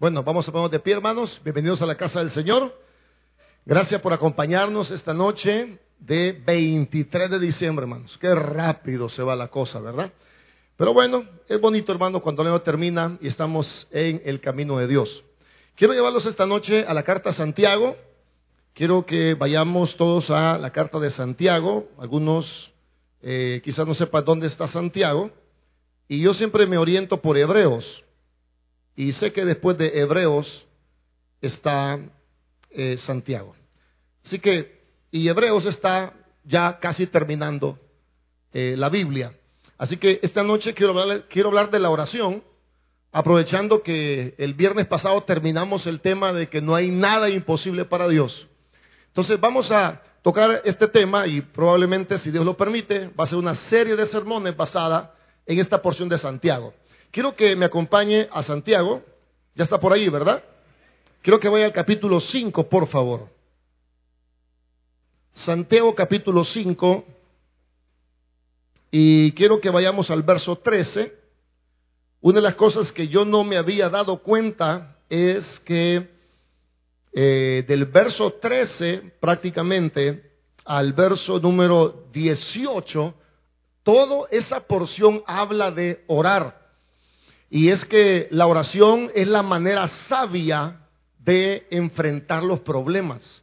[0.00, 1.40] Bueno, vamos a ponernos de pie, hermanos.
[1.42, 2.72] Bienvenidos a la casa del Señor.
[3.66, 8.16] Gracias por acompañarnos esta noche de 23 de diciembre, hermanos.
[8.18, 10.12] Qué rápido se va la cosa, ¿verdad?
[10.76, 14.86] Pero bueno, es bonito, hermano, cuando el año termina y estamos en el camino de
[14.86, 15.24] Dios.
[15.74, 17.96] Quiero llevarlos esta noche a la carta Santiago.
[18.74, 21.88] Quiero que vayamos todos a la carta de Santiago.
[21.98, 22.72] Algunos
[23.20, 25.32] eh, quizás no sepan dónde está Santiago.
[26.06, 28.04] Y yo siempre me oriento por Hebreos.
[28.98, 30.66] Y sé que después de Hebreos
[31.40, 32.00] está
[32.68, 33.54] eh, Santiago.
[34.24, 34.82] Así que,
[35.12, 37.78] y Hebreos está ya casi terminando
[38.52, 39.34] eh, la Biblia.
[39.76, 42.42] Así que esta noche quiero hablar, quiero hablar de la oración,
[43.12, 48.08] aprovechando que el viernes pasado terminamos el tema de que no hay nada imposible para
[48.08, 48.48] Dios.
[49.06, 53.38] Entonces vamos a tocar este tema y probablemente, si Dios lo permite, va a ser
[53.38, 55.14] una serie de sermones basada
[55.46, 56.74] en esta porción de Santiago.
[57.10, 59.02] Quiero que me acompañe a Santiago.
[59.54, 60.42] Ya está por ahí, ¿verdad?
[61.22, 63.28] Quiero que vaya al capítulo 5, por favor.
[65.32, 67.04] Santiago capítulo 5
[68.90, 71.14] y quiero que vayamos al verso 13.
[72.20, 76.10] Una de las cosas que yo no me había dado cuenta es que
[77.12, 80.32] eh, del verso 13 prácticamente
[80.64, 83.14] al verso número 18,
[83.82, 86.57] toda esa porción habla de orar.
[87.50, 90.80] Y es que la oración es la manera sabia
[91.18, 93.42] de enfrentar los problemas.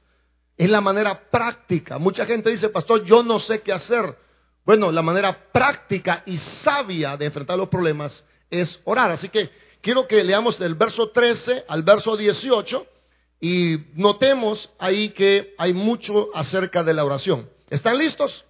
[0.57, 1.97] Es la manera práctica.
[1.97, 4.17] Mucha gente dice, pastor, yo no sé qué hacer.
[4.65, 9.11] Bueno, la manera práctica y sabia de enfrentar los problemas es orar.
[9.11, 9.49] Así que
[9.81, 12.87] quiero que leamos del verso 13 al verso 18
[13.39, 17.49] y notemos ahí que hay mucho acerca de la oración.
[17.69, 18.45] ¿Están listos?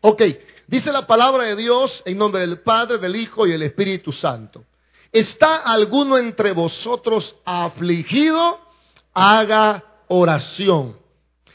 [0.00, 0.22] Ok,
[0.66, 4.64] dice la palabra de Dios en nombre del Padre, del Hijo y del Espíritu Santo.
[5.12, 8.60] ¿Está alguno entre vosotros afligido?
[9.12, 10.98] Haga oración.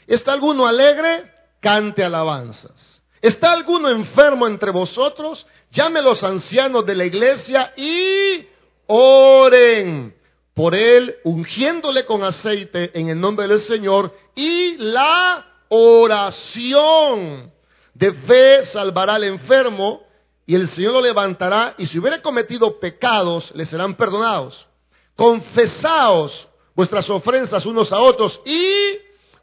[0.06, 1.30] ¿Está alguno alegre?
[1.60, 3.02] Cante alabanzas.
[3.20, 5.46] ¿Está alguno enfermo entre vosotros?
[5.70, 8.48] Llame a los ancianos de la iglesia y
[8.86, 10.16] oren
[10.54, 14.16] por él, ungiéndole con aceite en el nombre del Señor.
[14.34, 17.52] Y la oración
[18.00, 20.02] de fe salvará al enfermo
[20.46, 24.66] y el Señor lo levantará y si hubiera cometido pecados le serán perdonados.
[25.14, 28.96] Confesaos vuestras ofensas unos a otros y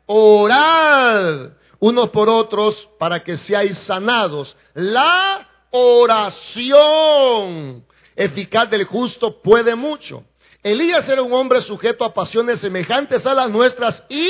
[0.07, 4.57] orad unos por otros para que seáis sanados.
[4.73, 6.65] La oración
[8.15, 10.23] eficaz del justo puede mucho.
[10.63, 14.27] Elías era un hombre sujeto a pasiones semejantes a las nuestras y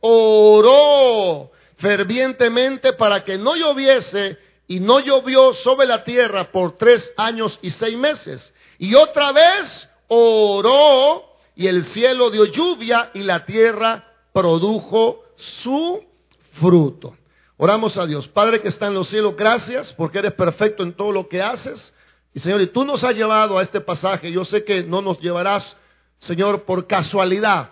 [0.00, 7.58] oró fervientemente para que no lloviese y no llovió sobre la tierra por tres años
[7.62, 8.52] y seis meses.
[8.78, 16.04] Y otra vez oró y el cielo dio lluvia y la tierra produjo su
[16.52, 17.16] fruto.
[17.58, 18.28] Oramos a Dios.
[18.28, 21.94] Padre que está en los cielos, gracias porque eres perfecto en todo lo que haces.
[22.34, 24.30] Y Señor, y tú nos has llevado a este pasaje.
[24.30, 25.76] Yo sé que no nos llevarás,
[26.18, 27.70] Señor, por casualidad,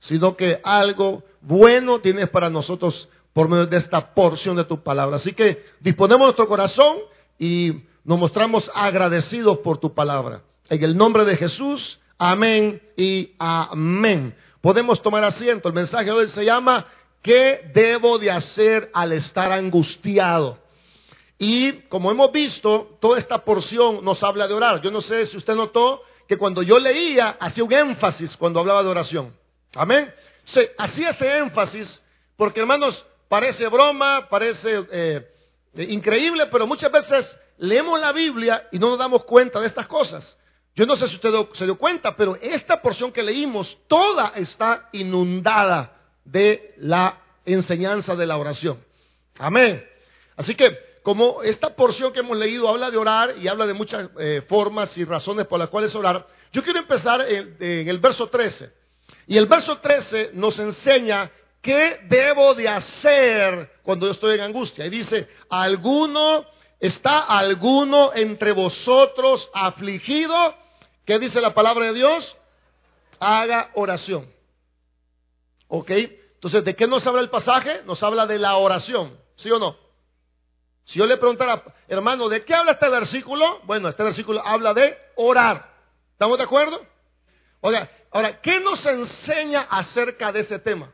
[0.00, 5.16] sino que algo bueno tienes para nosotros por medio de esta porción de tu palabra.
[5.16, 6.98] Así que disponemos nuestro corazón
[7.38, 10.42] y nos mostramos agradecidos por tu palabra.
[10.68, 14.34] En el nombre de Jesús, amén y amén.
[14.60, 15.68] Podemos tomar asiento.
[15.68, 16.86] El mensaje de hoy se llama
[17.22, 20.58] ¿Qué debo de hacer al estar angustiado?
[21.38, 24.80] Y como hemos visto, toda esta porción nos habla de orar.
[24.82, 28.82] Yo no sé si usted notó que cuando yo leía, hacía un énfasis cuando hablaba
[28.82, 29.34] de oración.
[29.74, 30.12] Amén.
[30.44, 32.02] Se, hacía ese énfasis
[32.36, 35.26] porque, hermanos, parece broma, parece eh,
[35.88, 40.36] increíble, pero muchas veces leemos la Biblia y no nos damos cuenta de estas cosas.
[40.76, 44.90] Yo no sé si usted se dio cuenta, pero esta porción que leímos, toda está
[44.92, 48.84] inundada de la enseñanza de la oración.
[49.38, 49.82] Amén.
[50.36, 54.10] Así que, como esta porción que hemos leído habla de orar y habla de muchas
[54.18, 57.56] eh, formas y razones por las cuales orar, yo quiero empezar en
[57.88, 58.70] el verso 13.
[59.26, 61.30] Y el verso 13 nos enseña
[61.62, 64.84] qué debo de hacer cuando yo estoy en angustia.
[64.84, 66.44] Y dice, ¿alguno,
[66.80, 70.54] está alguno entre vosotros afligido?
[71.06, 72.36] ¿Qué dice la palabra de Dios?
[73.20, 74.30] Haga oración.
[75.68, 75.90] ¿Ok?
[75.90, 77.82] Entonces, ¿de qué nos habla el pasaje?
[77.86, 79.76] Nos habla de la oración, ¿sí o no?
[80.84, 83.60] Si yo le preguntara, hermano, ¿de qué habla este versículo?
[83.64, 85.72] Bueno, este versículo habla de orar.
[86.10, 86.84] ¿Estamos de acuerdo?
[87.60, 90.92] Oiga, ahora, ¿qué nos enseña acerca de ese tema?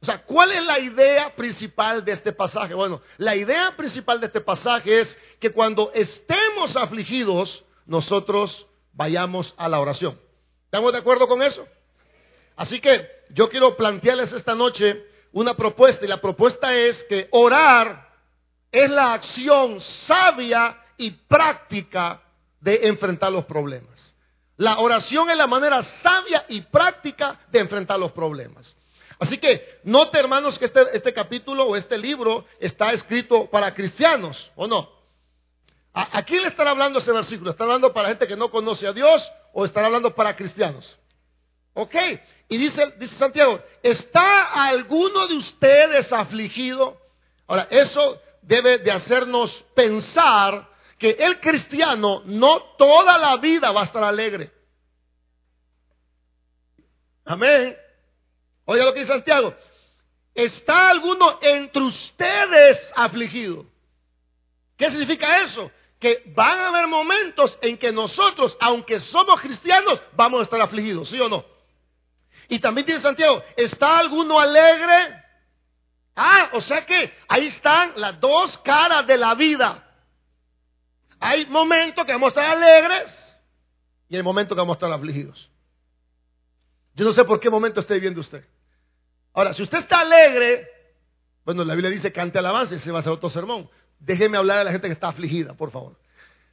[0.00, 2.74] O sea, ¿cuál es la idea principal de este pasaje?
[2.74, 9.68] Bueno, la idea principal de este pasaje es que cuando estemos afligidos, nosotros vayamos a
[9.68, 10.18] la oración.
[10.64, 11.66] ¿Estamos de acuerdo con eso?
[12.56, 18.06] Así que yo quiero plantearles esta noche una propuesta y la propuesta es que orar
[18.72, 22.22] es la acción sabia y práctica
[22.60, 24.14] de enfrentar los problemas.
[24.56, 28.76] La oración es la manera sabia y práctica de enfrentar los problemas.
[29.18, 34.52] Así que note, hermanos, que este, este capítulo o este libro está escrito para cristianos,
[34.56, 34.96] ¿o no?
[35.98, 37.50] ¿A, quién le están hablando ese versículo?
[37.50, 40.98] ¿Está hablando para gente que no conoce a Dios o está hablando para cristianos?
[41.72, 41.94] Ok,
[42.48, 47.00] y dice, dice Santiago, ¿está alguno de ustedes afligido?
[47.46, 50.68] Ahora, eso debe de hacernos pensar
[50.98, 54.52] que el cristiano no toda la vida va a estar alegre.
[57.24, 57.74] Amén.
[58.66, 59.54] Oiga lo que dice Santiago.
[60.34, 63.64] ¿Está alguno entre ustedes afligido?
[64.76, 65.70] ¿Qué significa eso?
[65.98, 71.08] Que van a haber momentos en que nosotros, aunque somos cristianos, vamos a estar afligidos,
[71.08, 71.44] ¿sí o no?
[72.48, 75.24] Y también dice Santiago, ¿está alguno alegre?
[76.14, 79.82] Ah, o sea que ahí están las dos caras de la vida.
[81.18, 83.42] Hay momentos que vamos a estar alegres
[84.08, 85.50] y hay momentos que vamos a estar afligidos.
[86.94, 88.44] Yo no sé por qué momento está viviendo usted.
[89.36, 90.66] Ahora, si usted está alegre,
[91.44, 93.68] bueno, la Biblia dice cante alabanza y se va a hacer otro sermón.
[93.98, 95.94] Déjeme hablar a la gente que está afligida, por favor.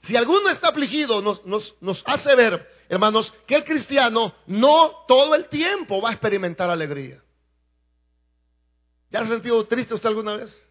[0.02, 5.48] Si alguno está afligido, nos, nos, hace ver, hermanos, que el cristiano no todo el
[5.48, 7.24] tiempo va a experimentar alegría.
[9.12, 10.62] ¿Ya ha sentido triste usted alguna vez?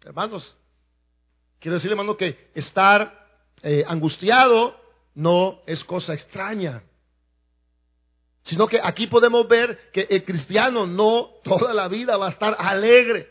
[0.00, 0.56] Hermanos,
[1.58, 3.28] quiero decirle, hermano, que estar
[3.62, 4.80] eh, angustiado
[5.14, 6.82] no es cosa extraña.
[8.48, 12.56] Sino que aquí podemos ver que el cristiano no toda la vida va a estar
[12.58, 13.28] alegre.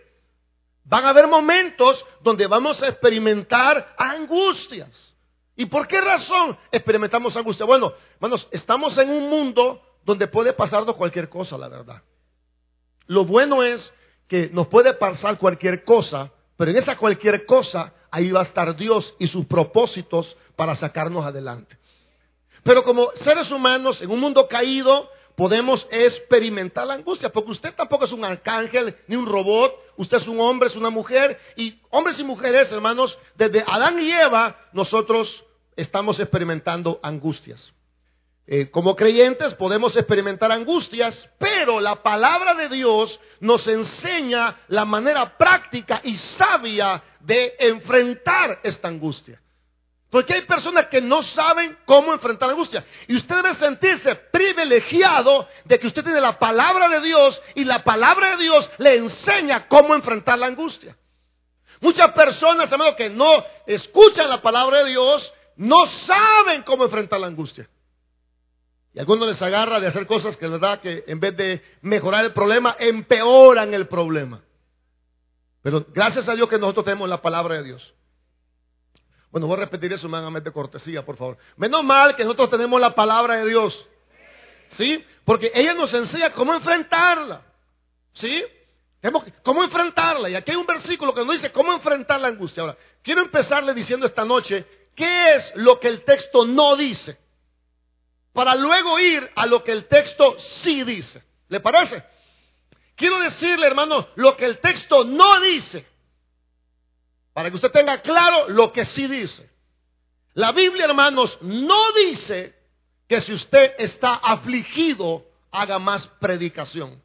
[0.84, 5.16] Van a haber momentos donde vamos a experimentar angustias.
[5.56, 7.66] ¿Y por qué razón experimentamos angustia?
[7.66, 12.04] Bueno, hermanos, estamos en un mundo donde puede pasarnos cualquier cosa, la verdad.
[13.08, 13.92] Lo bueno es
[14.28, 18.76] que nos puede pasar cualquier cosa, pero en esa cualquier cosa ahí va a estar
[18.76, 21.76] Dios y sus propósitos para sacarnos adelante.
[22.64, 28.06] Pero como seres humanos en un mundo caído podemos experimentar la angustia, porque usted tampoco
[28.06, 32.20] es un arcángel ni un robot, usted es un hombre, es una mujer, y hombres
[32.20, 35.44] y mujeres, hermanos, desde Adán y Eva nosotros
[35.76, 37.72] estamos experimentando angustias.
[38.50, 45.38] Eh, como creyentes podemos experimentar angustias, pero la palabra de Dios nos enseña la manera
[45.38, 49.42] práctica y sabia de enfrentar esta angustia.
[50.10, 52.86] Porque hay personas que no saben cómo enfrentar la angustia.
[53.08, 57.84] Y usted debe sentirse privilegiado de que usted tiene la palabra de Dios y la
[57.84, 60.98] palabra de Dios le enseña cómo enfrentar la angustia.
[61.82, 67.28] Muchas personas, hermano, que no escuchan la palabra de Dios, no saben cómo enfrentar la
[67.28, 67.70] angustia.
[68.94, 72.32] Y algunos les agarra de hacer cosas que, verdad, que en vez de mejorar el
[72.32, 74.42] problema, empeoran el problema.
[75.62, 77.94] Pero gracias a Dios que nosotros tenemos la palabra de Dios.
[79.32, 81.38] Bueno, voy a repetir eso de cortesía, por favor.
[81.58, 83.88] Menos mal que nosotros tenemos la palabra de Dios.
[84.70, 85.04] ¿Sí?
[85.26, 87.42] Porque ella nos enseña cómo enfrentarla.
[88.14, 88.44] ¿Sí?
[89.44, 90.30] ¿Cómo enfrentarla?
[90.30, 92.62] Y aquí hay un versículo que nos dice cómo enfrentar la angustia.
[92.62, 97.18] Ahora, quiero empezarle diciendo esta noche qué es lo que el texto no dice
[98.38, 101.24] para luego ir a lo que el texto sí dice.
[101.50, 102.04] ¿Le parece?
[102.96, 105.88] Quiero decirle, hermano, lo que el texto no dice,
[107.38, 109.48] para que usted tenga claro lo que sí dice.
[110.34, 112.56] La Biblia, hermanos, no dice
[113.08, 117.00] que si usted está afligido, haga más predicación.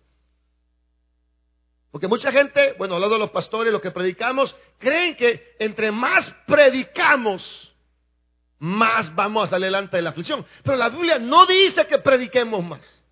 [1.90, 6.34] Porque mucha gente, bueno, hablando de los pastores, los que predicamos, creen que entre más
[6.46, 7.70] predicamos,
[8.58, 10.46] más vamos a salir delante de la aflicción.
[10.62, 13.04] Pero la Biblia no dice que prediquemos más.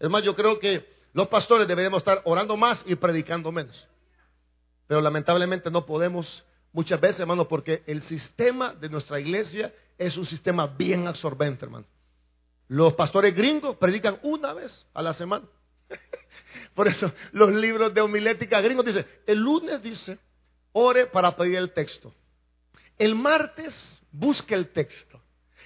[0.00, 3.86] Es más, yo creo que los pastores deberíamos estar orando más y predicando menos.
[4.92, 10.26] Pero lamentablemente no podemos muchas veces, hermano, porque el sistema de nuestra iglesia es un
[10.26, 11.86] sistema bien absorbente, hermano.
[12.68, 15.46] Los pastores gringos predican una vez a la semana.
[16.74, 20.18] Por eso los libros de homilética gringos dicen, el lunes dice,
[20.72, 22.12] ore para pedir el texto.
[22.98, 25.22] El martes busque el texto.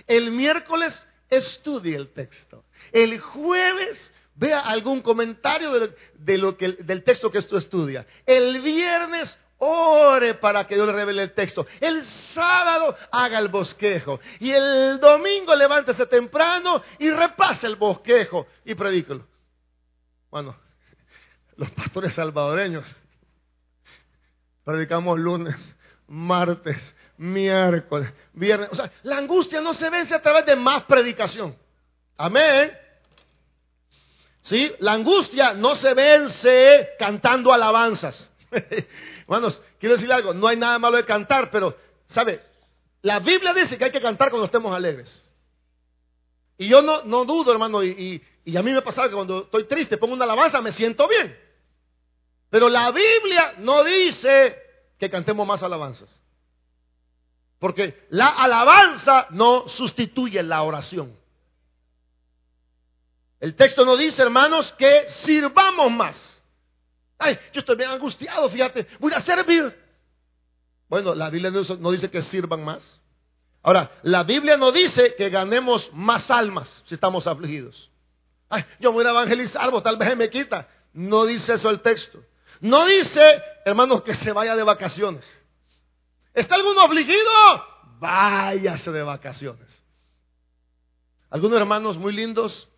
[0.07, 2.63] El miércoles estudie el texto.
[2.93, 5.73] El jueves vea algún comentario
[6.15, 8.07] de lo, que, del texto que esto estudia.
[8.25, 11.67] El viernes ore para que Dios le revele el texto.
[11.81, 14.21] El sábado haga el bosquejo.
[14.41, 19.27] Y el domingo levántese temprano y repase el bosquejo y predícalo.
[20.31, 20.57] Bueno,
[21.57, 22.85] los pastores salvadoreños
[24.65, 25.57] predicamos lunes,
[26.09, 28.69] martes, miércoles, viernes.
[28.73, 31.57] O sea, la angustia no se vence a través de más predicación.
[32.19, 32.86] Amén.
[34.47, 34.73] ¿Sí?
[34.79, 38.31] La angustia no se vence cantando alabanzas.
[39.23, 41.77] Hermanos, quiero decirle algo, no hay nada malo de cantar, pero,
[42.07, 42.41] ¿sabe?
[43.03, 45.27] La Biblia dice que hay que cantar cuando estemos alegres.
[46.59, 49.97] Y yo no, dudo, hermano, y, y, a mí me pasa que cuando estoy triste
[49.97, 51.37] pongo una alabanza, me siento bien.
[52.49, 54.63] Pero la Biblia no dice
[54.97, 56.21] que cantemos más alabanzas.
[57.59, 61.26] Porque la alabanza no sustituye la oración.
[63.41, 66.43] El texto no dice, hermanos, que sirvamos más.
[67.19, 69.75] Ay, yo estoy bien angustiado, fíjate, voy a servir.
[70.89, 73.01] Bueno, la Biblia no dice que sirvan más.
[73.63, 77.91] Ahora, la Biblia no dice que ganemos más almas si estamos afligidos.
[78.49, 80.69] Ay, yo voy a evangelizar, tal vez me quita.
[80.93, 82.23] No dice eso el texto.
[82.61, 85.45] No dice, hermanos, que se vaya de vacaciones.
[86.33, 87.31] ¿Está alguno afligido?
[87.99, 89.67] Váyase de vacaciones.
[91.29, 92.69] Algunos hermanos muy lindos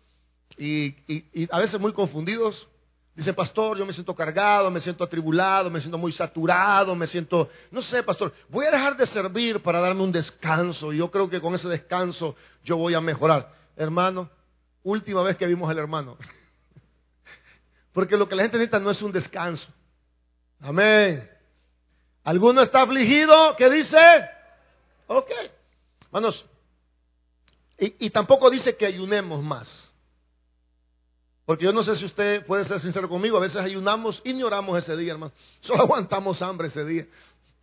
[0.59, 2.67] y, a veces muy confundidos
[3.19, 7.49] Dice, pastor, yo me siento cargado, me siento atribulado, me siento muy saturado, me siento,
[7.69, 10.93] no sé, pastor, voy a dejar de servir para darme un descanso.
[10.93, 13.53] Y yo creo que con ese descanso yo voy a mejorar.
[13.75, 14.29] Hermano,
[14.83, 16.17] última vez que vimos al hermano.
[17.91, 19.67] Porque lo que la gente necesita no es un descanso.
[20.61, 21.29] Amén.
[22.23, 23.53] ¿Alguno está afligido?
[23.57, 23.97] ¿Qué dice?
[25.07, 25.29] Ok.
[26.05, 26.45] Hermanos,
[27.77, 29.88] y, y tampoco dice que ayunemos más.
[31.49, 34.43] Porque yo no sé si usted puede ser sincero conmigo, a veces ayunamos y ni
[34.43, 35.33] oramos ese día, hermano.
[35.61, 37.07] Solo aguantamos hambre ese día.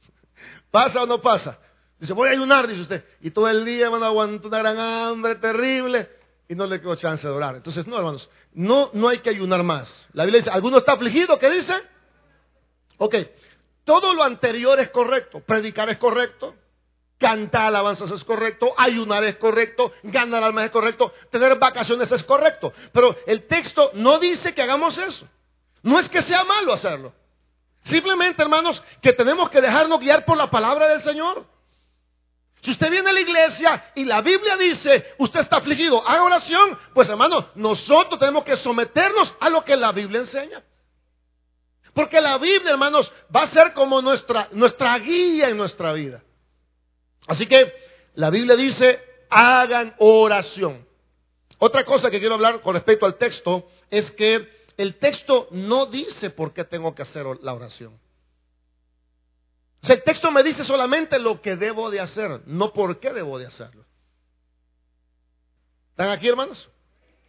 [0.72, 1.56] ¿Pasa o no pasa?
[1.96, 3.04] Dice, voy a ayunar, dice usted.
[3.20, 6.10] Y todo el día, hermano, aguanto una gran hambre terrible
[6.48, 7.54] y no le quedó chance de orar.
[7.54, 10.08] Entonces, no, hermanos, no, no hay que ayunar más.
[10.14, 11.38] La Biblia dice, ¿alguno está afligido?
[11.38, 11.74] ¿Qué dice?
[12.96, 13.14] Ok,
[13.84, 15.38] todo lo anterior es correcto.
[15.38, 16.56] Predicar es correcto.
[17.18, 22.72] Cantar alabanzas es correcto, ayunar es correcto, ganar almas es correcto, tener vacaciones es correcto.
[22.92, 25.26] Pero el texto no dice que hagamos eso.
[25.82, 27.14] No es que sea malo hacerlo.
[27.84, 31.46] Simplemente, hermanos, que tenemos que dejarnos guiar por la palabra del Señor.
[32.60, 36.76] Si usted viene a la iglesia y la Biblia dice, usted está afligido, haga oración,
[36.92, 40.64] pues hermanos, nosotros tenemos que someternos a lo que la Biblia enseña.
[41.94, 46.22] Porque la Biblia, hermanos, va a ser como nuestra, nuestra guía en nuestra vida.
[47.26, 47.72] Así que
[48.14, 50.86] la Biblia dice, hagan oración.
[51.58, 56.30] Otra cosa que quiero hablar con respecto al texto es que el texto no dice
[56.30, 57.98] por qué tengo que hacer la oración.
[59.82, 63.12] O sea, el texto me dice solamente lo que debo de hacer, no por qué
[63.12, 63.84] debo de hacerlo.
[65.90, 66.68] ¿Están aquí, hermanos?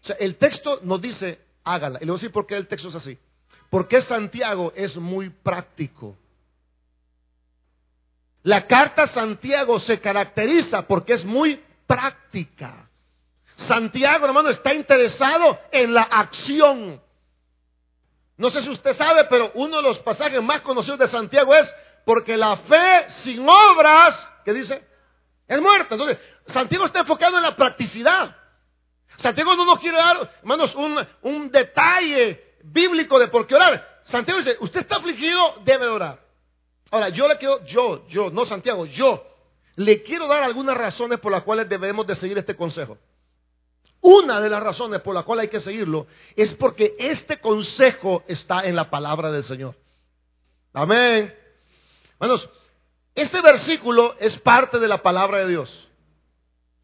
[0.02, 2.00] O sea, el texto nos dice, hágala.
[2.02, 3.18] Y le voy a decir por qué el texto es así.
[3.70, 6.18] Porque Santiago es muy práctico.
[8.48, 12.90] La carta Santiago se caracteriza porque es muy práctica.
[13.58, 17.02] Santiago, hermano, está interesado en la acción.
[18.38, 21.76] No sé si usted sabe, pero uno de los pasajes más conocidos de Santiago es
[22.06, 24.82] porque la fe sin obras, ¿qué dice?
[25.46, 25.96] Es muerta.
[25.96, 28.34] Entonces, Santiago está enfocado en la practicidad.
[29.18, 34.00] Santiago no nos quiere dar, hermanos, un, un detalle bíblico de por qué orar.
[34.04, 36.27] Santiago dice, usted está afligido, debe orar.
[36.92, 39.26] Ahora, yo le quiero, yo, yo, no Santiago, yo,
[39.76, 42.98] le quiero dar algunas razones por las cuales debemos de seguir este consejo.
[44.02, 48.66] Una de las razones por las cuales hay que seguirlo es porque este consejo está
[48.66, 49.76] en la palabra del Señor.
[50.74, 51.36] Amén.
[52.20, 52.50] Hermanos,
[53.16, 55.88] este versículo es parte de la palabra de Dios.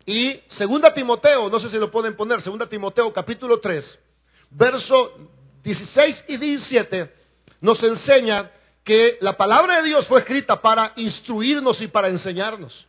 [0.05, 3.99] Y segunda Timoteo, no sé si lo pueden poner, segunda Timoteo capítulo 3,
[4.49, 5.13] verso
[5.63, 7.13] 16 y 17
[7.61, 8.51] nos enseña
[8.83, 12.87] que la palabra de Dios fue escrita para instruirnos y para enseñarnos.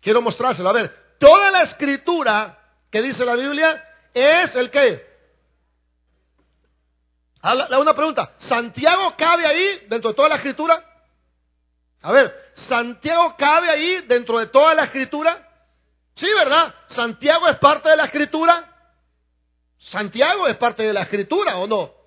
[0.00, 0.68] Quiero mostrárselo.
[0.68, 2.58] A ver, toda la escritura
[2.90, 5.12] que dice la Biblia es el qué.
[7.42, 8.32] Ah, una pregunta.
[8.38, 10.82] ¿Santiago cabe ahí dentro de toda la escritura?
[12.00, 15.48] A ver, ¿Santiago cabe ahí dentro de toda la escritura?
[16.14, 16.74] Sí, ¿verdad?
[16.86, 18.68] ¿Santiago es parte de la escritura?
[19.78, 22.01] ¿Santiago es parte de la escritura o no?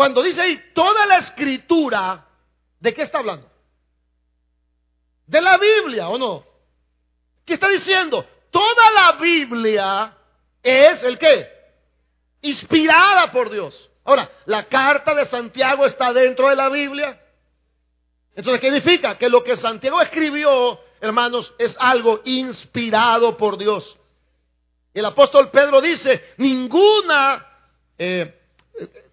[0.00, 2.26] Cuando dice ahí toda la escritura,
[2.78, 3.50] ¿de qué está hablando?
[5.26, 6.42] De la Biblia, ¿o no?
[7.44, 8.24] ¿Qué está diciendo?
[8.50, 10.16] Toda la Biblia
[10.62, 11.50] es el qué?
[12.40, 13.90] Inspirada por Dios.
[14.04, 17.22] Ahora, la carta de Santiago está dentro de la Biblia.
[18.34, 19.18] Entonces, ¿qué significa?
[19.18, 23.98] Que lo que Santiago escribió, hermanos, es algo inspirado por Dios.
[24.94, 27.46] El apóstol Pedro dice, ninguna
[27.98, 28.39] eh,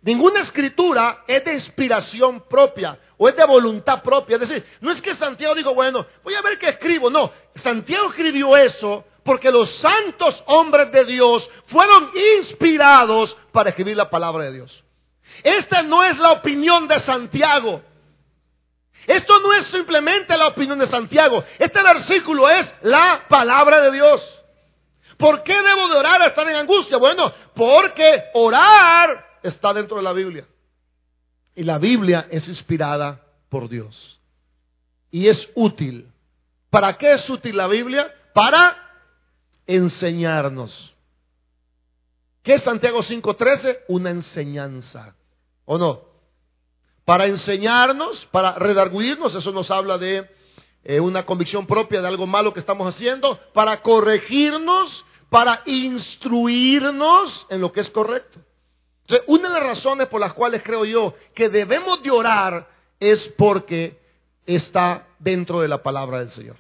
[0.02, 4.36] Ninguna escritura es de inspiración propia o es de voluntad propia.
[4.36, 7.10] Es decir, no es que Santiago dijo, bueno, voy a ver qué escribo.
[7.10, 12.10] No, Santiago escribió eso Porque los santos hombres de Dios fueron
[12.40, 14.86] inspirados para escribir la palabra de Dios.
[15.44, 17.82] Esta no es la opinión de Santiago.
[19.06, 21.44] Esto no es simplemente la opinión de Santiago.
[21.60, 24.44] Este versículo es la palabra de Dios.
[25.18, 26.98] ¿Por qué debo de orar a estar en angustia?
[26.98, 30.48] Bueno, porque orar está dentro de la Biblia.
[31.56, 34.20] Y la Biblia es inspirada por Dios.
[35.10, 36.12] Y es útil.
[36.70, 38.14] ¿Para qué es útil la Biblia?
[38.34, 38.78] Para
[39.66, 40.94] enseñarnos.
[42.44, 43.80] ¿Qué es Santiago 5:13?
[43.88, 45.16] Una enseñanza.
[45.66, 46.02] ¿O no?
[47.04, 50.30] Para enseñarnos, para redarguirnos, eso nos habla de
[50.84, 57.62] eh, una convicción propia de algo malo que estamos haciendo, para corregirnos, para instruirnos en
[57.62, 58.40] lo que es correcto.
[59.08, 62.68] Entonces, una de las razones por las cuales creo yo que debemos de orar
[63.00, 63.98] es porque
[64.46, 66.58] está dentro de la palabra del Señor.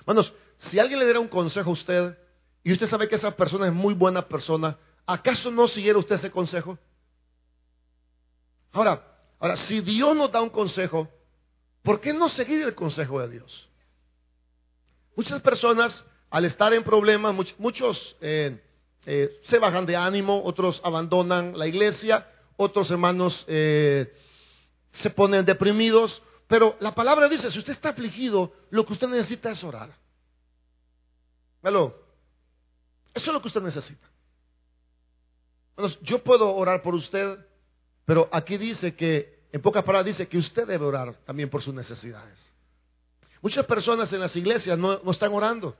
[0.00, 2.18] Hermanos, si alguien le diera un consejo a usted
[2.64, 4.76] y usted sabe que esa persona es muy buena persona,
[5.06, 6.76] ¿acaso no siguiera usted ese consejo?
[8.72, 9.06] Ahora,
[9.38, 11.08] ahora, si Dios nos da un consejo,
[11.82, 13.68] ¿por qué no seguir el consejo de Dios?
[15.14, 18.60] Muchas personas, al estar en problemas, muchos, eh,
[19.04, 24.14] eh, se bajan de ánimo, otros abandonan la iglesia, otros hermanos eh,
[24.92, 29.50] se ponen deprimidos, pero la palabra dice, si usted está afligido, lo que usted necesita
[29.50, 29.90] es orar.
[33.14, 34.08] Eso es lo que usted necesita.
[35.76, 37.38] Bueno, yo puedo orar por usted,
[38.04, 41.74] pero aquí dice que, en pocas palabras, dice que usted debe orar también por sus
[41.74, 42.38] necesidades.
[43.40, 45.76] Muchas personas en las iglesias no, no están orando.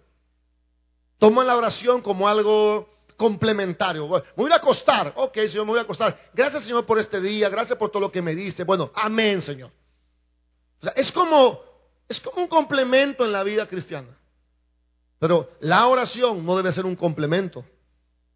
[1.19, 2.92] Toman la oración como algo
[3.23, 4.09] complementario.
[4.09, 5.13] me voy a acostar.
[5.15, 6.31] Ok, Señor, me voy a acostar.
[6.35, 7.49] Gracias, Señor, por este día.
[7.49, 8.65] Gracias por todo lo que me diste.
[8.65, 9.71] Bueno, amén, Señor.
[10.97, 11.61] es como,
[12.09, 14.09] es como un complemento en la vida cristiana.
[15.21, 17.65] Pero la oración no debe ser un complemento.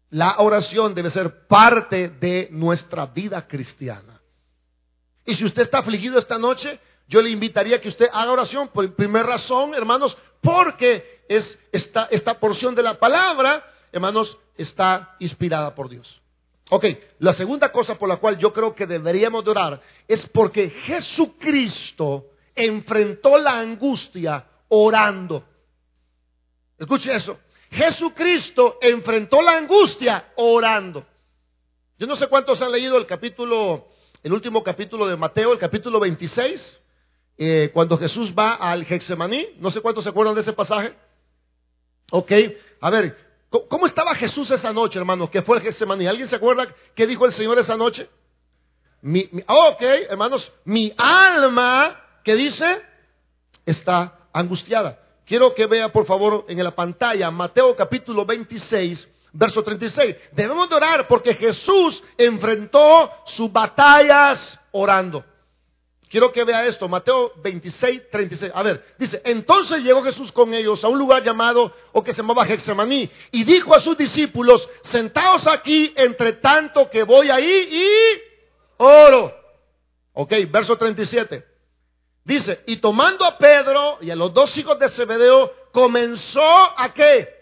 [0.09, 4.21] La oración debe ser parte de nuestra vida cristiana.
[5.25, 8.69] Y si usted está afligido esta noche, yo le invitaría a que usted haga oración.
[8.69, 15.73] Por primera razón, hermanos, porque es esta, esta porción de la palabra, hermanos, está inspirada
[15.75, 16.21] por Dios.
[16.69, 16.85] Ok,
[17.19, 22.31] la segunda cosa por la cual yo creo que deberíamos de orar es porque Jesucristo
[22.53, 25.43] enfrentó la angustia orando.
[26.77, 27.39] Escuche eso.
[27.71, 31.05] Jesucristo enfrentó la angustia orando.
[31.97, 33.87] Yo no sé cuántos han leído el capítulo,
[34.21, 36.81] el último capítulo de Mateo, el capítulo 26,
[37.37, 39.47] eh, cuando Jesús va al Getsemaní.
[39.59, 40.93] No sé cuántos se acuerdan de ese pasaje.
[42.11, 42.31] Ok,
[42.81, 45.29] a ver, ¿cómo estaba Jesús esa noche, hermanos?
[45.29, 46.07] ¿Qué fue el Getsemaní?
[46.07, 48.09] ¿Alguien se acuerda qué dijo el Señor esa noche?
[49.01, 52.81] Mi, ok, hermanos, mi alma, ¿qué dice?
[53.65, 54.99] Está angustiada.
[55.25, 60.15] Quiero que vea por favor en la pantalla Mateo capítulo 26, verso 36.
[60.31, 65.23] Debemos de orar porque Jesús enfrentó sus batallas orando.
[66.09, 68.51] Quiero que vea esto, Mateo 26, 36.
[68.55, 72.21] A ver, dice, entonces llegó Jesús con ellos a un lugar llamado, o que se
[72.21, 78.21] llamaba Getsemaní, y dijo a sus discípulos, sentaos aquí entre tanto que voy ahí y
[78.77, 79.35] oro.
[80.13, 81.45] Ok, verso 37.
[82.23, 86.41] Dice, y tomando a Pedro y a los dos hijos de Zebedeo, comenzó
[86.77, 87.35] a qué?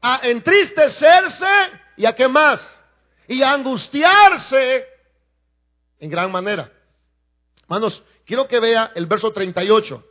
[0.00, 1.46] A entristecerse
[1.96, 2.82] y a qué más?
[3.28, 4.86] Y a angustiarse
[5.98, 6.70] en gran manera.
[7.74, 10.04] Hermanos, quiero que vea el verso 38.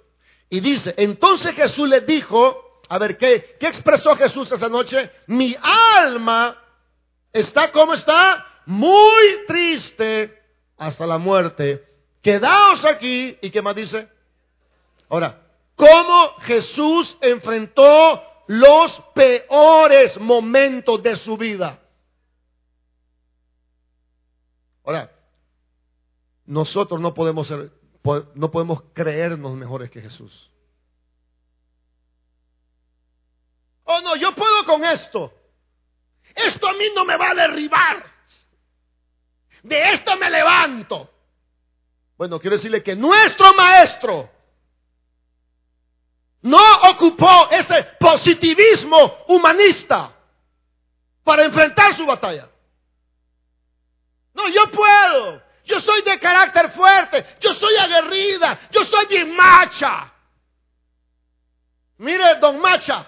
[0.50, 5.12] Y dice, entonces Jesús les dijo, a ver, ¿qué, qué expresó Jesús esa noche?
[5.28, 5.56] Mi
[5.97, 6.58] alma
[7.32, 10.41] está como está, muy triste
[10.78, 13.38] hasta la muerte quedaos aquí.
[13.41, 14.08] ¿Y qué más dice?
[15.10, 15.41] Ahora,
[15.76, 21.80] ¿cómo Jesús enfrentó los peores momentos de su vida?
[24.84, 25.12] Ahora,
[26.52, 27.72] nosotros no podemos ser,
[28.36, 30.52] no podemos creernos mejores que Jesús.
[33.86, 35.34] Oh, no, yo puedo con esto.
[36.36, 38.04] Esto a mí no me va a derribar.
[39.64, 41.10] De esto me levanto.
[42.18, 44.30] Bueno, quiero decirle que nuestro maestro
[46.42, 50.14] no ocupó ese positivismo humanista
[51.24, 52.50] para enfrentar su batalla.
[54.34, 55.51] No, yo puedo.
[55.65, 57.38] Yo soy de carácter fuerte.
[57.39, 58.60] Yo soy aguerrida.
[58.71, 60.12] Yo soy bien macha.
[62.02, 63.06] Mire, don Macha.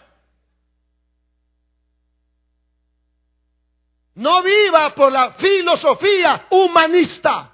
[4.15, 7.49] No viva por la filosofía humanista.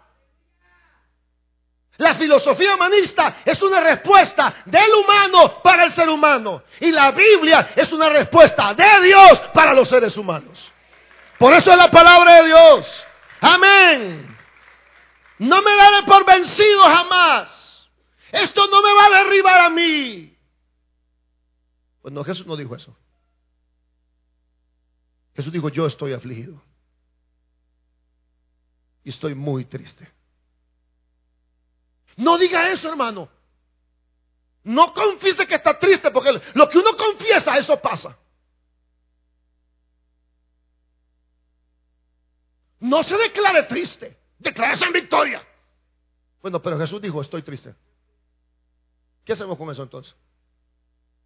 [1.96, 6.64] La filosofía humanista es una respuesta del humano para el ser humano.
[6.82, 10.70] Y la Biblia es una respuesta de Dios para los seres humanos.
[11.38, 13.08] Por eso es la palabra de Dios.
[13.40, 14.39] Amén.
[15.40, 17.90] No me daré por vencido jamás.
[18.32, 20.38] Esto no me va a derribar a mí.
[22.02, 22.96] Pues no, Jesús no dijo eso.
[25.36, 26.62] Jesús dijo, yo estoy afligido.
[29.04, 30.12] Y estoy muy triste.
[32.18, 33.30] No diga eso, hermano.
[34.64, 38.18] No confiese que está triste, porque lo que uno confiesa, eso pasa.
[42.82, 45.46] No se declare triste, declárese en victoria.
[46.42, 47.76] Bueno, pero Jesús dijo, estoy triste.
[49.26, 50.16] ¿Qué hacemos con eso entonces?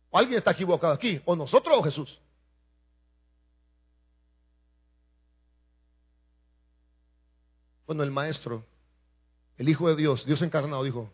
[0.09, 1.21] ¿O alguien está equivocado aquí?
[1.25, 2.19] ¿O nosotros o Jesús?
[7.85, 8.65] Bueno, el maestro,
[9.57, 11.11] el Hijo de Dios, Dios encarnado, dijo,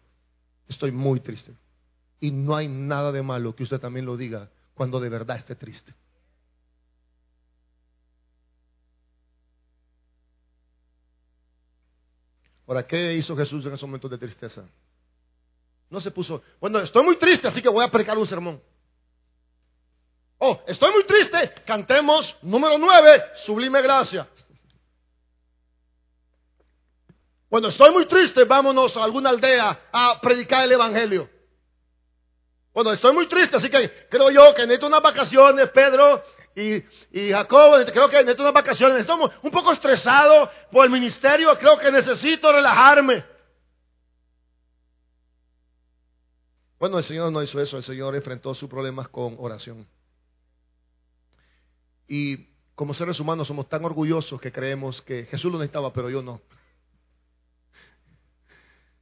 [0.68, 1.54] estoy muy triste.
[2.20, 5.56] Y no hay nada de malo que usted también lo diga cuando de verdad esté
[5.56, 5.94] triste.
[12.70, 14.64] Ahora, ¿qué hizo Jesús en esos momentos de tristeza?
[15.90, 18.62] No se puso, bueno, estoy muy triste, así que voy a predicar un sermón.
[20.38, 24.30] Oh, estoy muy triste, cantemos número nueve, sublime gracia.
[27.50, 31.28] Bueno, estoy muy triste, vámonos a alguna aldea a predicar el Evangelio.
[32.72, 36.24] Bueno, estoy muy triste, así que creo yo que necesito unas vacaciones, Pedro,
[36.60, 38.98] y, Jacobo, creo que necesito unas vacaciones.
[38.98, 43.24] Estamos un poco estresados por el ministerio, creo que necesito relajarme.
[46.80, 49.88] Bueno, el Señor no hizo eso, el Señor enfrentó sus problemas con oración.
[52.08, 56.22] Y como seres humanos somos tan orgullosos que creemos que Jesús lo necesitaba, pero yo
[56.22, 56.42] no.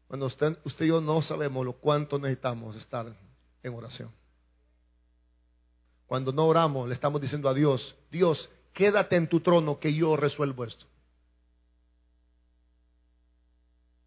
[0.09, 3.15] Bueno, usted, usted y yo no sabemos lo cuánto necesitamos estar
[3.61, 4.11] en oración.
[6.07, 10.15] Cuando no oramos, le estamos diciendo a Dios, Dios, quédate en tu trono que yo
[10.15, 10.85] resuelvo esto.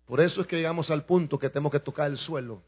[0.06, 2.62] Por eso es que llegamos al punto que tenemos que tocar el suelo,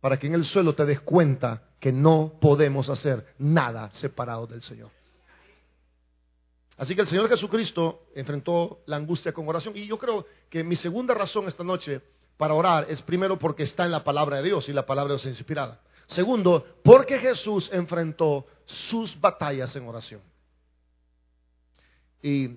[0.00, 4.60] para que en el suelo te des cuenta que no podemos hacer nada separado del
[4.60, 4.90] Señor.
[6.76, 9.76] Así que el Señor Jesucristo enfrentó la angustia con oración.
[9.76, 12.00] Y yo creo que mi segunda razón esta noche
[12.36, 15.16] para orar es primero porque está en la palabra de Dios y la palabra de
[15.16, 15.80] Dios es inspirada.
[16.10, 20.20] Segundo, porque Jesús enfrentó sus batallas en oración.
[22.20, 22.56] Y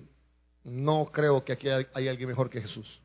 [0.64, 3.00] no creo que aquí hay, alguien mejor que Jesús.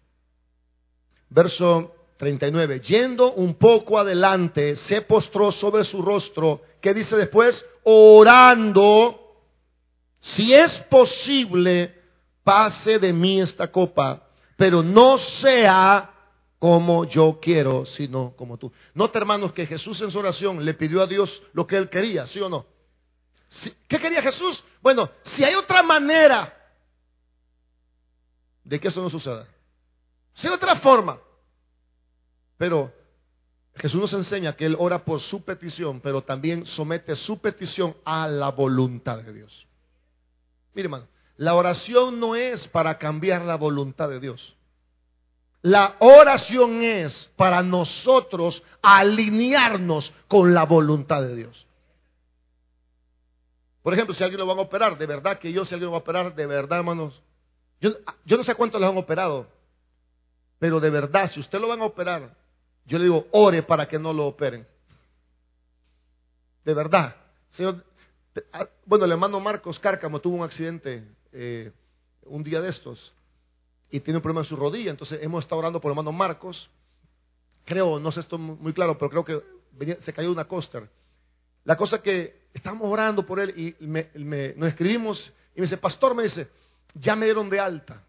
[1.30, 2.80] Verso 39.
[2.80, 6.64] Yendo un poco adelante, se postró sobre su rostro.
[6.82, 7.64] ¿Qué dice después?
[7.84, 9.44] Orando,
[10.20, 11.94] si es posible,
[12.44, 16.19] pase de mí esta copa, pero no sea
[16.60, 18.72] como yo quiero, sino como tú.
[18.94, 22.28] Nota, hermanos, que Jesús en su oración le pidió a Dios lo que él quería,
[22.28, 22.66] ¿sí o no?
[23.88, 24.64] ¿Qué quería Jesús?
[24.82, 26.56] Bueno, si hay otra manera
[28.64, 29.48] de que eso no suceda,
[30.34, 31.20] si hay otra forma,
[32.58, 32.94] pero
[33.76, 38.28] Jesús nos enseña que Él ora por su petición, pero también somete su petición a
[38.28, 39.66] la voluntad de Dios.
[40.74, 44.56] Mire, hermano, la oración no es para cambiar la voluntad de Dios.
[45.62, 51.68] La oración es para nosotros alinearnos con la voluntad de Dios.
[53.82, 55.92] Por ejemplo, si alguien lo van a operar, de verdad que yo si alguien lo
[55.92, 57.22] va a operar, de verdad, hermanos,
[57.82, 57.92] yo,
[58.26, 59.48] yo no sé cuántos lo han operado,
[60.60, 62.36] pero de verdad, si usted lo van a operar,
[62.86, 64.66] yo le digo, ore para que no lo operen.
[66.64, 67.16] De verdad.
[67.50, 67.84] Señor,
[68.54, 71.72] ah, bueno, el hermano Marcos Cárcamo tuvo un accidente eh,
[72.24, 73.14] un día de estos
[73.92, 74.92] y tiene un problema en su rodilla.
[74.92, 76.70] Entonces hemos estado orando por el hermano Marcos.
[77.66, 80.90] Creo, no sé esto muy claro, pero creo que se cayó una coaster.
[81.66, 83.76] La cosa que estamos orando por él y
[84.56, 86.48] nos escribimos y me dice, pastor, me dice,
[86.94, 88.04] ya me dieron de alta.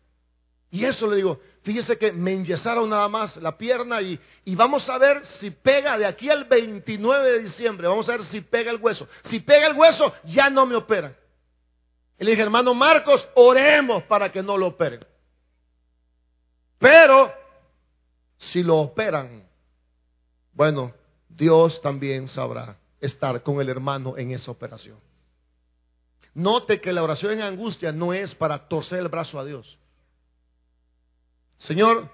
[0.70, 4.88] Y eso le digo, fíjese que me enyesaron nada más la pierna y, y, vamos
[4.88, 8.70] a ver si pega de aquí al 29 de diciembre, vamos a ver si pega
[8.70, 9.08] el hueso.
[9.24, 11.16] Si pega el hueso, ya no me operan.
[12.20, 15.04] Y le dije, hermano Marcos, oremos para que no lo operen.
[16.80, 17.30] Pero
[18.38, 19.46] si lo operan,
[20.54, 20.94] bueno,
[21.28, 24.98] Dios también sabrá estar con el hermano en esa operación.
[26.32, 29.78] Note que la oración en angustia no es para torcer el brazo a Dios.
[31.58, 32.10] Señor,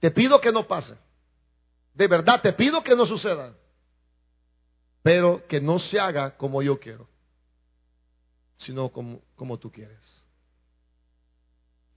[0.00, 0.94] te pido que no pase.
[1.92, 3.54] De verdad, te pido que no suceda.
[5.02, 7.06] Pero que no se haga como yo quiero,
[8.56, 10.25] sino como, como tú quieres.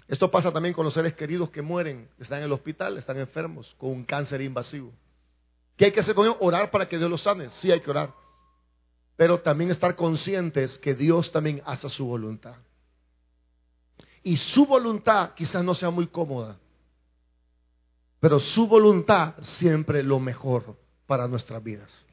[0.10, 3.76] Esto pasa también con los seres queridos que mueren, están en el hospital, están enfermos,
[3.78, 4.92] con un cáncer invasivo.
[5.78, 6.38] ¿Qué hay que hacer con ellos?
[6.40, 7.52] Orar para que Dios los sane.
[7.52, 8.12] Sí hay que orar.
[9.16, 12.56] Pero también estar conscientes que Dios también hace su voluntad.
[14.24, 16.58] Y su voluntad quizás no sea muy cómoda,
[18.20, 22.08] pero su voluntad siempre lo mejor para nuestras vidas.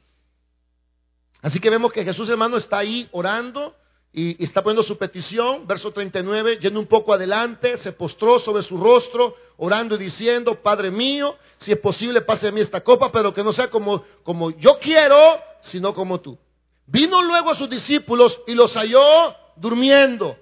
[1.41, 3.75] Así que vemos que Jesús hermano está ahí orando
[4.13, 8.77] y, está poniendo su petición, verso 39, yendo un poco adelante, se postró sobre su
[8.77, 13.33] rostro, orando y diciendo, Padre mío, si es posible, pase a mí esta copa, pero
[13.33, 15.17] que no sea como, como yo quiero,
[15.61, 16.37] sino como tú.
[16.85, 20.37] Vino luego a sus discípulos y los halló durmiendo.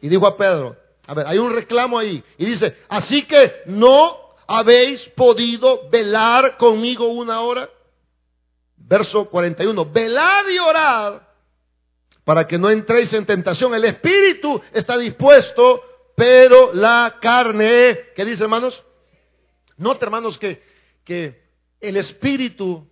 [0.00, 0.76] Y dijo a Pedro,
[1.06, 2.22] a ver, hay un reclamo ahí.
[2.36, 7.68] Y dice, así que no habéis podido velar conmigo una hora.
[8.76, 11.27] Verso 41, velad y orad
[12.28, 13.74] para que no entréis en tentación.
[13.74, 15.82] El espíritu está dispuesto,
[16.14, 18.84] pero la carne, ¿qué dice hermanos?
[19.78, 20.62] Note hermanos que,
[21.04, 21.42] que
[21.80, 22.86] el espíritu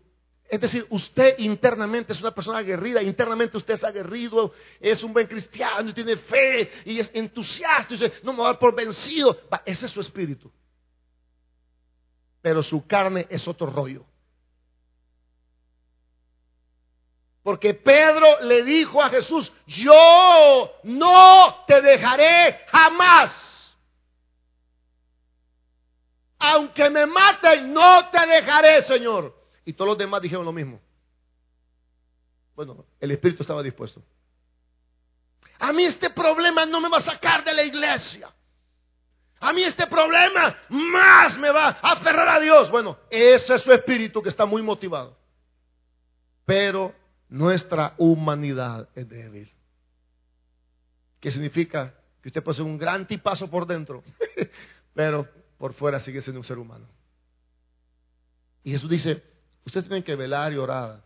[0.48, 5.26] es decir, usted internamente es una persona aguerrida, internamente usted es aguerrido, es un buen
[5.26, 9.38] cristiano, tiene fe y es entusiasta, y dice, no me voy a por vencido.
[9.66, 10.50] ese es su espíritu.
[12.40, 14.06] Pero su carne es otro rollo.
[17.46, 23.72] Porque Pedro le dijo a Jesús, yo no te dejaré jamás.
[26.40, 29.32] Aunque me maten, no te dejaré, Señor.
[29.64, 30.80] Y todos los demás dijeron lo mismo.
[32.56, 34.02] Bueno, el Espíritu estaba dispuesto.
[35.60, 38.28] A mí este problema no me va a sacar de la iglesia.
[39.38, 42.68] A mí este problema más me va a aferrar a Dios.
[42.72, 45.16] Bueno, ese es su espíritu que está muy motivado.
[46.44, 49.52] Pero nuestra humanidad es débil.
[51.20, 51.94] ¿Qué significa?
[52.22, 54.02] Que usted puede ser un gran tipazo por dentro,
[54.94, 56.86] pero por fuera sigue siendo un ser humano.
[58.62, 59.22] Y Jesús dice,
[59.66, 61.04] Ustedes tienen que velar y orar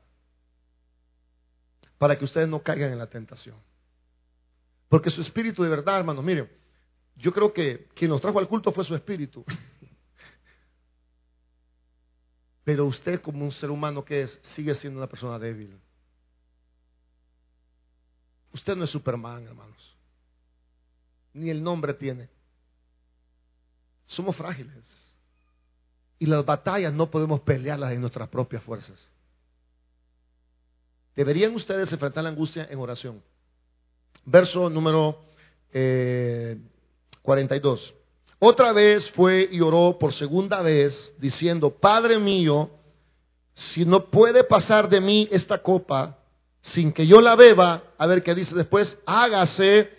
[1.96, 3.56] para que ustedes no caigan en la tentación.
[4.88, 6.50] Porque su espíritu de verdad, hermanos, miren,
[7.16, 9.44] yo creo que quien nos trajo al culto fue su espíritu.
[12.64, 15.80] Pero usted como un ser humano que es, sigue siendo una persona débil.
[18.53, 19.95] Usted no es Superman, hermanos.
[21.33, 22.29] Ni el nombre tiene.
[24.07, 24.85] Somos frágiles.
[26.19, 29.09] Y las batallas no podemos pelearlas en nuestras propias fuerzas.
[31.15, 33.23] Deberían ustedes enfrentar la angustia en oración.
[34.25, 35.21] Verso número
[37.23, 37.89] 42.
[37.89, 37.95] Eh,
[38.39, 42.71] Otra vez fue y oró por segunda vez, diciendo, Padre mío,
[43.55, 46.19] si no puede pasar de mí esta copa
[46.61, 49.90] sin que yo la beba, a ver qué dice después, hágase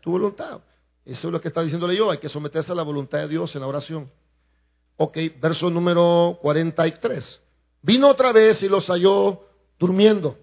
[0.00, 0.60] tu voluntad.
[1.04, 3.54] Eso es lo que está diciéndole yo, hay que someterse a la voluntad de Dios
[3.54, 4.10] en la oración.
[4.96, 7.40] Ok, verso número 43.
[7.82, 9.42] Vino otra vez y los halló
[9.78, 10.38] durmiendo,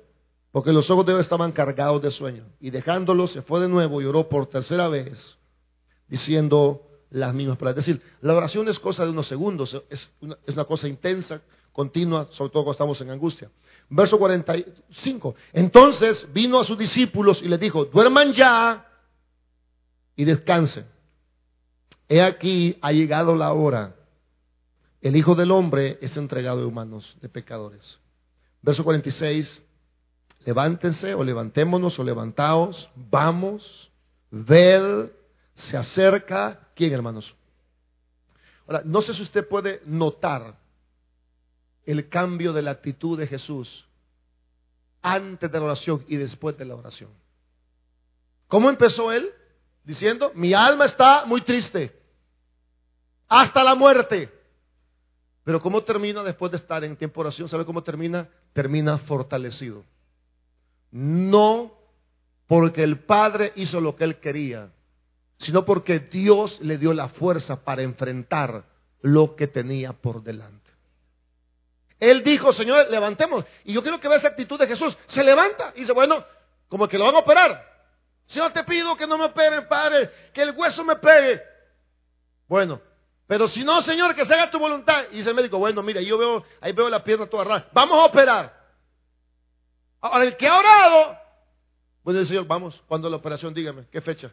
[0.51, 2.45] porque los ojos de ellos estaban cargados de sueño.
[2.59, 5.37] Y dejándolos, se fue de nuevo y oró por tercera vez,
[6.07, 7.87] diciendo las mismas palabras.
[7.87, 11.41] Es decir, la oración es cosa de unos segundos, es una, es una cosa intensa,
[11.71, 13.49] continua, sobre todo cuando estamos en angustia.
[13.89, 15.35] Verso 45.
[15.53, 18.87] Entonces vino a sus discípulos y les dijo, duerman ya
[20.15, 20.85] y descansen.
[22.07, 23.95] He aquí, ha llegado la hora
[25.01, 27.99] el Hijo del Hombre es entregado en manos de pecadores.
[28.61, 29.63] Verso 46,
[30.45, 33.89] levántense o levantémonos o levantaos, vamos,
[34.29, 35.15] ver,
[35.55, 37.33] se acerca, ¿quién hermanos?
[38.67, 40.58] Ahora, no sé si usted puede notar
[41.91, 43.85] el cambio de la actitud de Jesús
[45.01, 47.09] antes de la oración y después de la oración.
[48.47, 49.29] ¿Cómo empezó él?
[49.83, 51.99] Diciendo, mi alma está muy triste,
[53.27, 54.31] hasta la muerte.
[55.43, 57.49] Pero ¿cómo termina después de estar en tiempo de oración?
[57.49, 58.29] ¿Sabe cómo termina?
[58.53, 59.83] Termina fortalecido.
[60.91, 61.73] No
[62.45, 64.71] porque el Padre hizo lo que él quería,
[65.37, 68.65] sino porque Dios le dio la fuerza para enfrentar
[69.01, 70.58] lo que tenía por delante.
[71.99, 73.45] Él dijo, Señor, levantemos.
[73.65, 74.97] Y yo quiero que vea esa actitud de Jesús.
[75.07, 76.23] Se levanta y dice, bueno,
[76.69, 77.69] como que lo van a operar.
[78.27, 81.41] Señor, te pido que no me operen, Padre, que el hueso me pegue.
[82.47, 82.79] Bueno,
[83.27, 85.05] pero si no, Señor, que se haga tu voluntad.
[85.11, 87.69] Y dice el médico, bueno, mira, yo veo, ahí veo la pierna toda rara.
[87.73, 88.59] Vamos a operar.
[90.01, 91.17] Ahora, el que ha orado,
[92.03, 94.31] bueno, el Señor, vamos, cuando la operación, dígame, ¿qué fecha?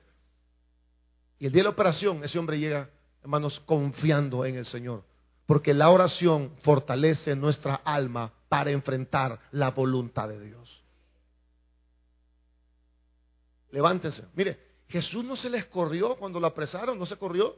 [1.39, 2.89] Y el día de la operación, ese hombre llega,
[3.23, 5.03] hermanos, confiando en el Señor.
[5.47, 10.83] Porque la oración fortalece nuestra alma para enfrentar la voluntad de Dios.
[13.71, 14.25] Levántense.
[14.35, 17.57] Mire, Jesús no se les corrió cuando lo apresaron, no se corrió.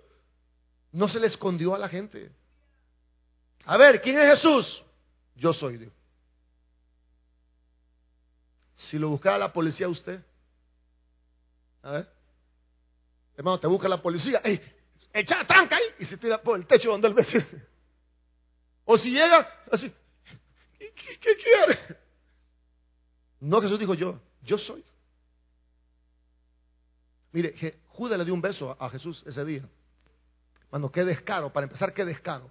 [0.93, 2.31] No se le escondió a la gente.
[3.65, 4.85] A ver, ¿quién es Jesús?
[5.35, 5.93] Yo soy Dios.
[8.77, 10.25] Si lo buscara la policía usted,
[11.83, 12.13] a ver,
[13.37, 14.61] hermano, te busca la policía, ¡Ey!
[15.13, 17.27] echa tranca ahí y se tira por el techo donde él ve.
[18.91, 19.93] O si llega así,
[20.79, 21.79] ¿qué, qué quiere?
[23.39, 24.83] No, Jesús dijo yo, yo soy.
[27.33, 29.69] Mire, Judas le dio un beso a Jesús ese día.
[30.71, 32.51] Cuando qué descaro, para empezar, qué descaro.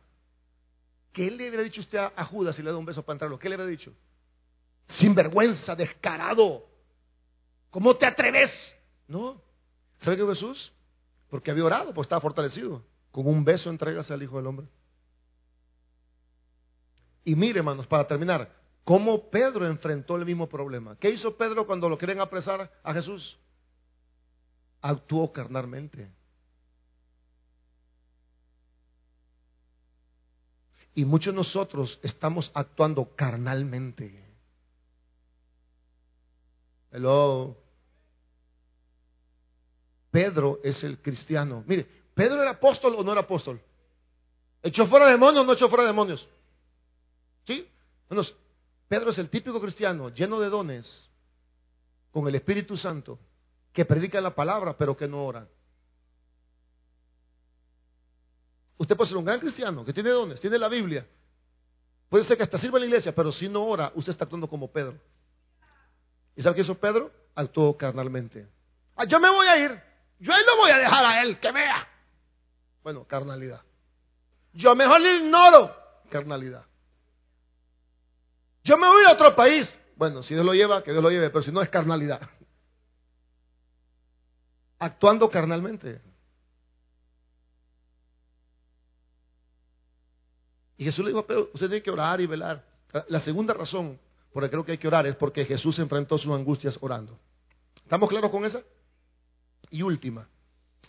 [1.12, 3.40] ¿Qué le hubiera dicho usted a Judas si le da un beso para entrarlo?
[3.40, 3.92] ¿Qué le habría dicho?
[4.86, 6.68] Sinvergüenza, descarado.
[7.72, 8.76] ¿Cómo te atreves?
[9.08, 9.42] No.
[9.98, 10.72] ¿Sabe qué Jesús?
[11.32, 12.84] Porque había orado, pues estaba fortalecido.
[13.12, 14.68] Con un beso entregas al Hijo del Hombre.
[17.28, 18.50] Y mire, hermanos, para terminar,
[18.86, 20.96] cómo Pedro enfrentó el mismo problema.
[20.96, 23.38] ¿Qué hizo Pedro cuando lo quieren apresar a Jesús?
[24.80, 26.10] Actuó carnalmente.
[30.96, 34.24] Y muchos de nosotros estamos actuando carnalmente.
[36.92, 37.58] Hello.
[40.12, 41.62] Pedro es el cristiano.
[41.68, 43.62] Mire, ¿Pedro era apóstol o no era apóstol?
[44.64, 46.26] ¿Echó fuera demonios o no echó fuera demonios?
[47.48, 47.68] ¿Sí?
[48.88, 51.10] Pedro es el típico cristiano lleno de dones,
[52.12, 53.18] con el Espíritu Santo,
[53.74, 55.48] que predica la palabra, pero que no ora.
[58.78, 61.08] Usted puede ser un gran cristiano, que tiene dones, tiene la Biblia.
[62.10, 64.48] Puede ser que hasta sirva en la iglesia, pero si no ora, usted está actuando
[64.48, 64.98] como Pedro.
[66.36, 67.12] ¿Y sabe qué hizo Pedro?
[67.36, 68.48] Actuó carnalmente.
[68.96, 69.84] Ah, yo me voy a ir.
[70.20, 71.88] Yo ahí lo voy a dejar a él, que vea.
[72.84, 73.62] Bueno, carnalidad.
[74.54, 75.76] Yo mejor le ignoro.
[76.10, 76.66] Carnalidad.
[78.68, 79.74] Yo me voy a otro país.
[79.96, 82.20] Bueno, si Dios lo lleva, que Dios lo lleve, pero si no es carnalidad.
[84.78, 86.02] Actuando carnalmente.
[90.76, 92.62] Y Jesús le dijo a Pedro, usted tiene que orar y velar.
[93.08, 93.98] La segunda razón
[94.34, 97.18] por la que creo que hay que orar es porque Jesús enfrentó sus angustias orando.
[97.78, 98.62] ¿Estamos claros con esa?
[99.70, 100.28] Y última.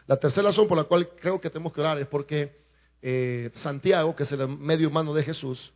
[0.09, 2.61] La tercera razón por la cual creo que tenemos que orar es porque
[3.03, 5.73] eh, Santiago, que es el medio humano de Jesús,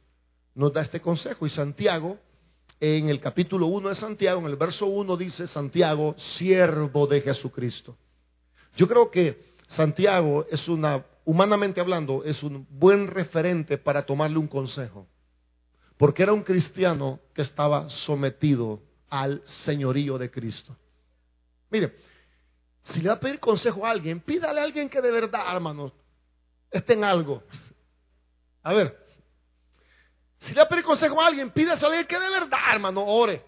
[0.55, 1.47] nos da este consejo.
[1.47, 2.19] Y Santiago,
[2.81, 7.97] en el capítulo 1 de Santiago, en el verso 1 dice, Santiago, siervo de Jesucristo.
[8.77, 14.49] Yo creo que Santiago es una humanamente hablando, es un buen referente para tomarle un
[14.49, 15.07] consejo.
[15.97, 20.77] Porque era un cristiano que estaba sometido al señorío de Cristo.
[21.71, 21.97] Mire,
[22.83, 25.93] si le va a pedir consejo a alguien, pídale a alguien que de verdad, hermano,
[26.71, 27.43] esté en algo.
[28.63, 29.02] A ver,
[30.45, 33.45] si le a pedir consejo a alguien, pídase a que de verdad, hermano, ore.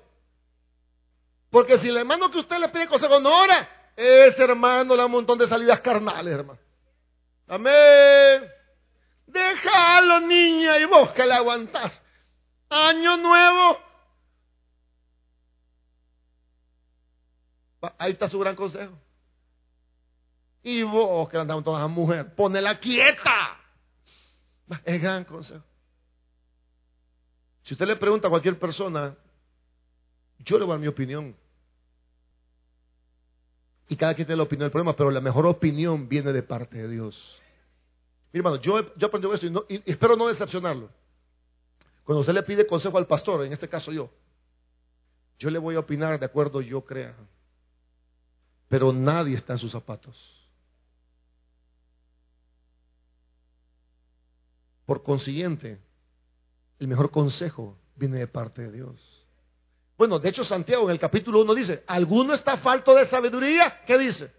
[1.50, 5.06] Porque si el hermano que usted le pide consejo no ora, ese hermano le da
[5.06, 6.58] un montón de salidas carnales, hermano.
[7.46, 8.50] Amén.
[9.26, 12.00] Déjalo, niña, y vos que le aguantás.
[12.70, 13.78] Año nuevo.
[17.98, 18.98] Ahí está su gran consejo.
[20.62, 23.58] Y vos que andamos todas las mujeres, ponela quieta.
[24.84, 25.64] Es gran consejo.
[27.64, 29.16] Si usted le pregunta a cualquier persona,
[30.38, 31.34] yo le voy a dar mi opinión.
[33.88, 36.76] Y cada quien tiene la opinión del problema, pero la mejor opinión viene de parte
[36.76, 37.40] de Dios.
[38.32, 40.90] Mi hermano, yo, yo aprendí esto y, espero no decepcionarlo.
[42.04, 44.10] Cuando usted le pide consejo al pastor, en este caso yo,
[45.38, 47.14] yo le voy a opinar de acuerdo yo crea.
[48.68, 50.32] Pero nadie está en sus zapatos.
[54.84, 55.80] Por consiguiente,
[56.84, 59.26] el mejor consejo viene de parte de Dios.
[59.96, 63.82] Bueno, de hecho Santiago en el capítulo 1 dice, ¿alguno está falto de sabiduría?
[63.86, 64.30] ¿Qué dice?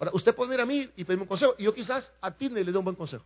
[0.00, 2.48] Ahora, usted puede venir a mí y pedirme un consejo, y yo quizás a ti
[2.48, 3.24] le doy un buen consejo.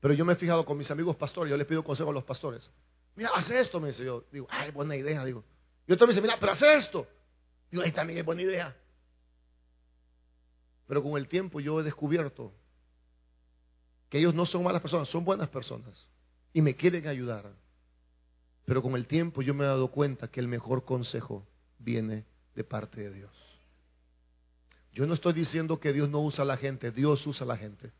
[0.00, 2.24] Pero yo me he fijado con mis amigos pastores, yo les pido consejo a los
[2.24, 2.70] pastores.
[3.16, 4.24] Mira, haz esto, me dice yo.
[4.30, 5.42] Digo, ay, buena idea, digo.
[5.86, 7.08] Y otro me dice, mira, pero haz esto.
[7.72, 8.76] Digo, ahí también es buena idea.
[10.86, 12.52] Pero con el tiempo yo he descubierto
[14.14, 16.06] que ellos no son malas personas, son buenas personas
[16.52, 17.50] y me quieren ayudar.
[18.64, 21.44] Pero con el tiempo yo me he dado cuenta que el mejor consejo
[21.80, 23.32] viene de parte de Dios.
[24.92, 27.56] Yo no estoy diciendo que Dios no usa a la gente, Dios usa a la
[27.56, 27.90] gente.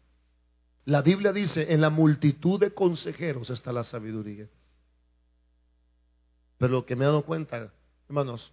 [0.84, 4.46] La Biblia dice, en la multitud de consejeros está la sabiduría.
[6.58, 7.72] Pero lo que me he dado cuenta,
[8.08, 8.52] hermanos,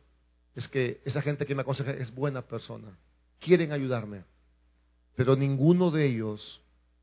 [0.56, 2.98] es que esa gente que me aconseja es buena persona.
[3.38, 4.24] Quieren ayudarme.
[5.16, 6.60] Pero ninguno de ellos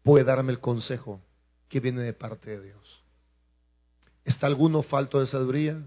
[0.08, 1.20] puede darme el consejo
[1.68, 3.04] que viene de parte de Dios.
[4.24, 5.86] ¿Está alguno falto de sabiduría?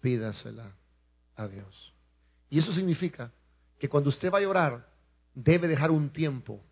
[0.00, 0.72] pídasela
[1.36, 1.92] a Dios.
[2.48, 3.30] Y eso significa
[3.78, 4.88] que cuando usted vaya a orar,
[5.34, 6.64] debe dejar un tiempo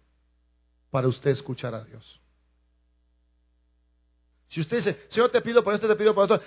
[0.91, 2.23] para usted escuchar a Dios.
[4.49, 6.43] Si usted dice, Señor, te pido por esto, te pido por esto.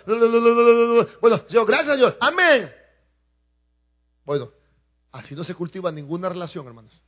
[1.21, 2.17] Bueno, Señor, gracias, Señor.
[2.19, 2.73] Amén.
[4.25, 4.49] Bueno,
[5.11, 6.99] así no se cultiva ninguna relación, hermanos.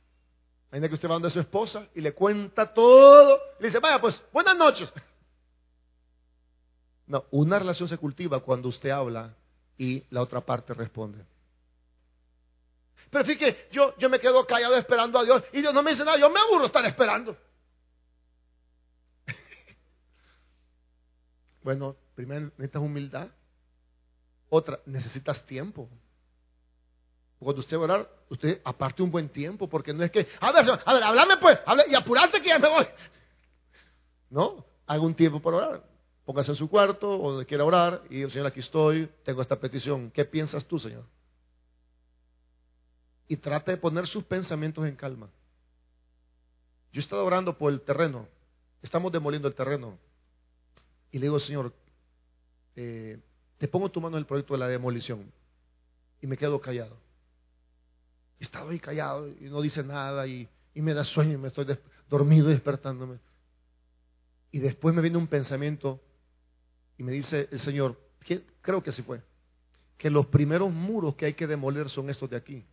[0.70, 3.40] Imagina que usted va donde su esposa y le cuenta todo.
[3.60, 4.92] Le dice, vaya, pues, buenas noches.
[7.06, 9.34] No, una relación se cultiva cuando usted habla
[9.76, 11.24] y la otra parte responde.
[13.10, 16.04] Pero fíjate, yo, yo me quedo callado esperando a Dios y Dios no me dice
[16.04, 16.18] nada.
[16.18, 17.36] Yo me aburro estar esperando.
[21.62, 23.28] bueno, primero necesitas humildad.
[24.48, 25.88] Otra, necesitas tiempo.
[27.44, 30.50] Cuando usted va a orar, usted aparte un buen tiempo, porque no es que, a
[30.50, 32.86] ver, a ver, háblame pues, y apurate que ya me voy.
[34.30, 35.84] No, haga un tiempo para orar.
[36.24, 39.60] Póngase en su cuarto o donde quiera orar y el Señor, aquí estoy, tengo esta
[39.60, 40.10] petición.
[40.10, 41.04] ¿Qué piensas tú, Señor?
[43.28, 45.28] Y trate de poner sus pensamientos en calma.
[46.92, 48.26] Yo he estado orando por el terreno,
[48.82, 49.98] estamos demoliendo el terreno.
[51.10, 51.74] Y le digo, Señor,
[52.76, 53.20] eh,
[53.58, 55.30] te pongo tu mano en el proyecto de la demolición.
[56.22, 56.96] Y me quedo callado.
[58.38, 61.66] Y estaba ahí callado y no dice nada y, me da sueño y me estoy
[62.08, 63.18] dormido y despertándome.
[64.50, 66.00] Y después me viene un pensamiento
[66.98, 69.22] y me dice el Señor, que, creo que así fue,
[69.96, 72.64] que los primeros muros que hay que demoler son estos de aquí.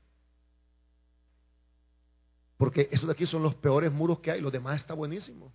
[2.57, 5.51] Porque estos de aquí son los peores muros que hay, los demás está buenísimo.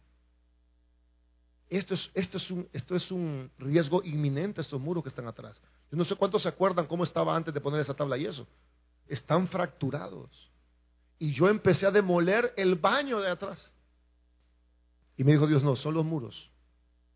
[1.68, 5.61] Esto es, esto, es un, esto es un riesgo inminente, estos muros que están atrás.
[5.90, 8.46] Yo no sé cuántos se acuerdan cómo estaba antes de poner esa tabla y eso.
[9.09, 10.50] Están fracturados.
[11.18, 13.70] Y yo empecé a demoler el baño de atrás.
[15.16, 16.50] Y me dijo Dios, no, son los muros.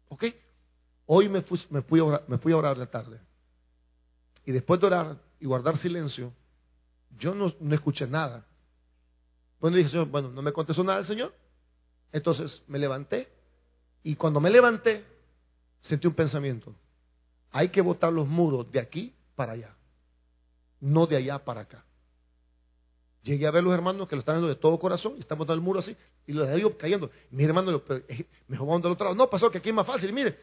[0.08, 0.24] ¿Ok?
[1.06, 3.20] Hoy me fui, me fui, a, orar, me fui a orar la tarde.
[4.46, 6.32] Y después de orar y guardar silencio,
[7.18, 8.46] yo no, no escuché nada.
[9.60, 11.34] Bueno, dije, Señor, bueno, no me contestó nada el Señor.
[12.12, 13.28] Entonces me levanté.
[14.02, 15.04] Y cuando me levanté,
[15.82, 16.74] sentí un pensamiento.
[17.52, 19.76] Hay que botar los muros de aquí para allá.
[20.80, 21.84] No de allá para acá.
[23.22, 25.54] Llegué a ver los hermanos que lo están haciendo de todo corazón y están botando
[25.54, 25.94] el muro así
[26.26, 27.10] y los de cayendo.
[27.30, 27.82] Mi hermano
[28.46, 29.16] me jugaban del otro lado.
[29.16, 30.12] No, pasó que aquí es más fácil.
[30.12, 30.38] Mire,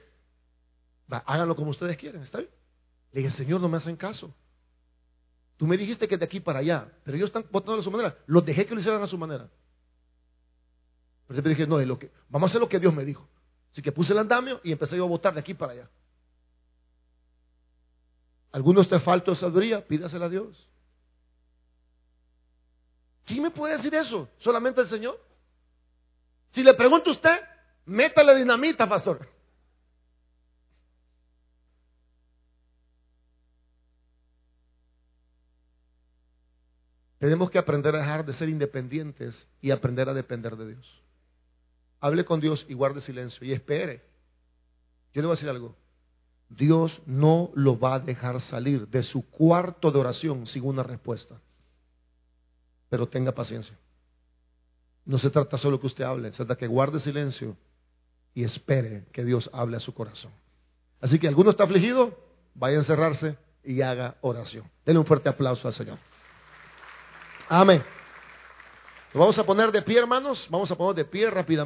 [1.09, 2.51] háganlo como ustedes quieren, ¿está bien?
[3.13, 4.33] Le dije, Señor, no me hacen caso.
[5.57, 8.15] Tú me dijiste que de aquí para allá, pero ellos están votando a su manera.
[8.27, 9.49] Los dejé que lo hicieran a su manera.
[11.27, 13.27] Pero yo dije, no, es lo que, vamos a hacer lo que Dios me dijo.
[13.71, 15.89] Así que puse el andamio y empecé yo a votar de aquí para allá.
[18.57, 19.85] ¿Alguno te falta de sabiduría?
[19.85, 20.67] Pídasela a Dios.
[23.23, 24.27] ¿Quién me puede decir eso?
[24.39, 25.23] ¿Solamente el Señor?
[26.53, 27.39] Si le pregunto a usted,
[27.85, 29.29] métale dinamita, pastor.
[37.19, 41.03] Tenemos que aprender a dejar de ser independientes y aprender a depender de Dios.
[41.99, 44.03] Hable con Dios y guarde silencio y espere.
[45.13, 45.75] Yo le voy a decir algo.
[46.49, 51.35] Dios no lo va a dejar salir de su cuarto de oración sin una respuesta.
[52.89, 53.77] Pero tenga paciencia.
[55.05, 57.55] No se trata solo que usted hable, se trata que guarde silencio
[58.33, 60.31] y espere que Dios hable a su corazón.
[61.01, 62.17] Así que alguno está afligido,
[62.53, 64.69] vaya a encerrarse y haga oración.
[64.85, 65.97] Denle un fuerte aplauso al Señor.
[67.49, 67.83] Amén.
[69.13, 70.47] vamos a poner de pie, hermanos.
[70.49, 71.65] Vamos a poner de pie rápidamente.